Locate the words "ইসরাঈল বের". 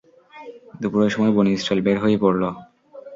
1.53-1.97